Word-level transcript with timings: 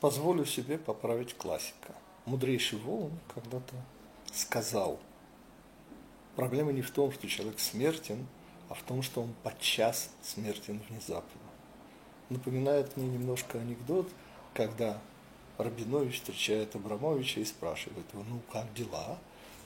позволю 0.00 0.44
себе 0.44 0.78
поправить 0.78 1.34
классика. 1.36 1.94
Мудрейший 2.26 2.78
Волан 2.78 3.12
когда-то 3.34 3.74
сказал, 4.32 4.98
проблема 6.34 6.72
не 6.72 6.82
в 6.82 6.90
том, 6.90 7.12
что 7.12 7.28
человек 7.28 7.58
смертен, 7.60 8.26
а 8.68 8.74
в 8.74 8.82
том, 8.82 9.02
что 9.02 9.22
он 9.22 9.34
подчас 9.42 10.10
смертен 10.22 10.82
внезапно. 10.88 11.40
Напоминает 12.28 12.96
мне 12.96 13.06
немножко 13.06 13.60
анекдот, 13.60 14.08
когда 14.52 15.00
Рабинович 15.58 16.16
встречает 16.16 16.74
Абрамовича 16.74 17.40
и 17.40 17.44
спрашивает 17.44 18.04
его, 18.12 18.24
ну 18.28 18.40
как 18.52 18.72
дела? 18.74 19.18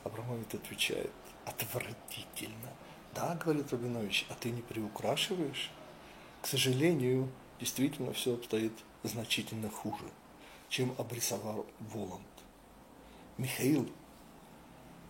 Абрамович 0.05 0.55
отвечает, 0.55 1.11
отвратительно. 1.47 2.71
Да, 3.15 3.35
говорит 3.43 3.73
Рабинович, 3.73 4.27
а 4.29 4.35
ты 4.35 4.51
не 4.51 4.63
приукрашиваешь? 4.63 5.71
К 6.43 6.47
сожалению, 6.47 7.29
действительно 7.59 8.13
все 8.13 8.35
обстоит 8.35 8.73
значительно 9.03 9.69
хуже, 9.69 10.05
чем 10.71 10.95
обрисовал 10.97 11.67
Воланд. 11.81 12.23
Михаил 13.37 13.91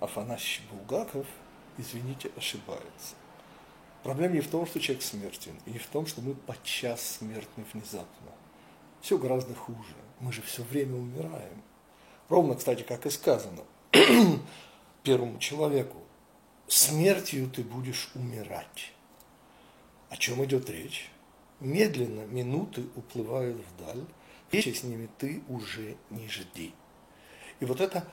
Афанасьевич 0.01 0.63
Булгаков, 0.71 1.27
извините, 1.77 2.31
ошибается. 2.37 3.15
Проблема 4.03 4.35
не 4.35 4.41
в 4.41 4.49
том, 4.49 4.67
что 4.67 4.81
человек 4.81 5.05
смертен, 5.05 5.55
и 5.67 5.73
не 5.73 5.79
в 5.79 5.87
том, 5.87 6.07
что 6.07 6.23
мы 6.23 6.35
подчас 6.35 7.19
смертны 7.19 7.65
внезапно. 7.73 8.33
Все 9.03 9.19
гораздо 9.19 9.55
хуже. 9.55 9.95
Мы 10.21 10.33
же 10.33 10.41
все 10.41 10.63
время 10.63 10.97
умираем. 10.97 11.63
Ровно, 12.31 12.55
кстати, 12.55 12.83
как 12.83 13.05
и 13.05 13.11
сказано 13.11 13.63
первому 15.03 15.39
человеку, 15.39 15.99
смертью 16.69 17.51
ты 17.51 17.63
будешь 17.63 18.11
умирать. 18.15 18.93
О 20.09 20.17
чем 20.17 20.43
идет 20.45 20.71
речь? 20.71 21.11
Медленно 21.61 22.25
минуты 22.27 22.87
уплывают 22.97 23.59
вдаль, 23.59 24.07
и 24.53 24.61
с 24.75 24.83
ними 24.83 25.09
ты 25.19 25.43
уже 25.49 25.97
не 26.11 26.29
жди. 26.29 26.75
И 27.61 27.65
вот 27.65 27.81
эта 27.81 28.07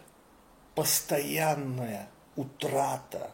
постоянная 0.76 2.10
утрата 2.35 3.32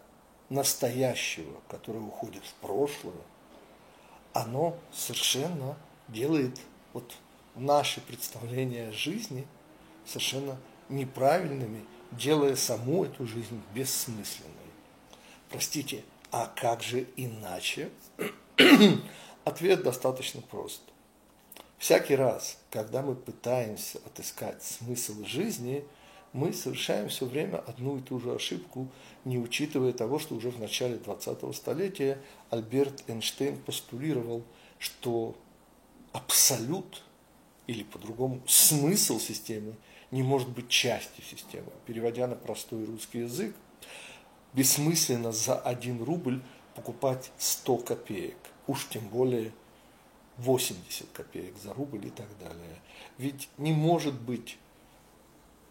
настоящего, 0.50 1.62
которое 1.68 2.00
уходит 2.00 2.46
в 2.46 2.54
прошлое, 2.56 3.22
оно 4.34 4.78
совершенно 4.92 5.78
делает 6.08 6.60
вот 6.94 7.14
наши 7.56 8.02
представления 8.02 8.90
о 8.90 8.92
жизни 8.92 9.48
совершенно 10.06 10.58
неправильными, 10.90 11.86
делая 12.12 12.56
саму 12.56 13.06
эту 13.06 13.26
жизнь 13.26 13.62
бессмысленной. 13.74 14.52
Простите, 15.50 16.04
а 16.32 16.48
как 16.48 16.82
же 16.82 17.08
иначе? 17.16 17.92
Ответ 19.44 19.84
достаточно 19.84 20.42
прост. 20.42 20.82
Всякий 21.84 22.16
раз, 22.16 22.58
когда 22.72 23.02
мы 23.02 23.14
пытаемся 23.14 24.00
отыскать 24.06 24.64
смысл 24.64 25.26
жизни, 25.26 25.84
мы 26.32 26.54
совершаем 26.54 27.10
все 27.10 27.26
время 27.26 27.58
одну 27.58 27.98
и 27.98 28.02
ту 28.02 28.22
же 28.22 28.34
ошибку, 28.34 28.88
не 29.26 29.38
учитывая 29.38 29.92
того, 29.92 30.18
что 30.18 30.36
уже 30.36 30.50
в 30.50 30.62
начале 30.62 30.96
20-го 30.96 31.52
столетия 31.52 32.22
Альберт 32.52 33.04
Эйнштейн 33.10 33.58
постулировал, 33.58 34.46
что 34.80 35.36
абсолют 36.14 37.04
или 37.68 37.84
по-другому 37.84 38.42
смысл 38.48 39.20
системы 39.20 39.76
не 40.10 40.24
может 40.24 40.48
быть 40.48 40.70
частью 40.70 41.26
системы. 41.26 41.68
Переводя 41.86 42.28
на 42.28 42.36
простой 42.36 42.86
русский 42.86 43.20
язык, 43.20 43.54
бессмысленно 44.54 45.34
за 45.34 45.60
один 45.60 46.02
рубль 46.02 46.42
покупать 46.76 47.30
100 47.40 47.78
копеек 47.80 48.38
уж 48.68 48.88
тем 48.88 49.06
более 49.10 49.52
80 50.38 51.08
копеек 51.14 51.56
за 51.58 51.74
рубль 51.74 52.08
и 52.08 52.10
так 52.10 52.28
далее. 52.40 52.82
Ведь 53.18 53.50
не 53.58 53.72
может 53.72 54.14
быть 54.14 54.58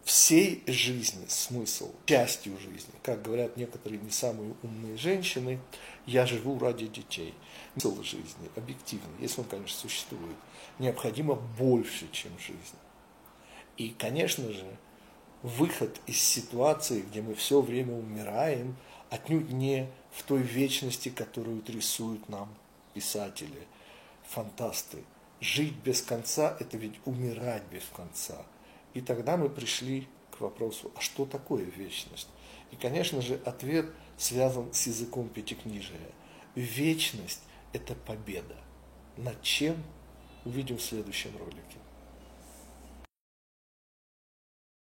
всей 0.03 0.63
жизни 0.67 1.25
смысл, 1.27 1.91
частью 2.05 2.57
жизни. 2.59 2.93
Как 3.03 3.21
говорят 3.21 3.55
некоторые 3.57 4.01
не 4.01 4.11
самые 4.11 4.53
умные 4.61 4.97
женщины, 4.97 5.59
я 6.05 6.25
живу 6.25 6.59
ради 6.59 6.87
детей. 6.87 7.33
Смысл 7.73 8.03
жизни, 8.03 8.49
объективно, 8.55 9.09
если 9.19 9.41
он, 9.41 9.47
конечно, 9.47 9.79
существует, 9.79 10.35
необходимо 10.79 11.35
больше, 11.35 12.09
чем 12.11 12.31
жизнь. 12.39 12.77
И, 13.77 13.89
конечно 13.89 14.51
же, 14.51 14.65
выход 15.41 15.99
из 16.05 16.19
ситуации, 16.19 17.01
где 17.01 17.21
мы 17.21 17.33
все 17.35 17.61
время 17.61 17.95
умираем, 17.95 18.75
отнюдь 19.09 19.51
не 19.51 19.89
в 20.11 20.23
той 20.23 20.41
вечности, 20.41 21.09
которую 21.09 21.63
рисуют 21.67 22.27
нам 22.29 22.53
писатели, 22.93 23.67
фантасты. 24.27 25.03
Жить 25.41 25.75
без 25.83 26.01
конца– 26.01 26.55
это 26.59 26.77
ведь 26.77 26.99
умирать 27.05 27.63
без 27.71 27.83
конца. 27.95 28.45
И 28.93 29.01
тогда 29.01 29.37
мы 29.37 29.49
пришли 29.49 30.07
к 30.31 30.39
вопросу, 30.41 30.91
а 30.95 31.01
что 31.01 31.25
такое 31.25 31.63
вечность? 31.63 32.29
И, 32.71 32.75
конечно 32.75 33.21
же, 33.21 33.39
ответ 33.45 33.87
связан 34.17 34.73
с 34.73 34.87
языком 34.87 35.29
пятикнижия. 35.29 36.11
Вечность– 36.55 37.41
это 37.73 37.95
победа. 37.95 38.55
Над 39.17 39.41
чем? 39.41 39.83
Увидим 40.45 40.77
в 40.77 40.81
следующем 40.81 41.35
ролике. 41.37 41.77